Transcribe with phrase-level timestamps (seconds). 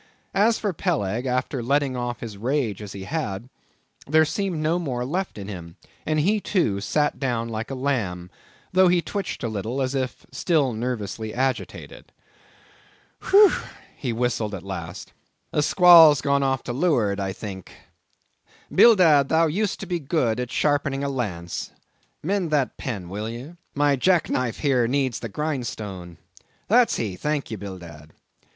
[0.33, 3.49] As for Peleg, after letting off his rage as he had,
[4.07, 5.75] there seemed no more left in him,
[6.07, 8.31] and he, too, sat down like a lamb,
[8.73, 12.11] though he twitched a little as if still nervously agitated.
[13.29, 13.53] "Whew!"
[13.95, 17.71] he whistled at last—"the squall's gone off to leeward, I think.
[18.73, 21.73] Bildad, thou used to be good at sharpening a lance,
[22.23, 23.53] mend that pen, will ye.
[23.75, 26.17] My jack knife here needs the grindstone.
[26.67, 28.13] That's he; thank ye, Bildad.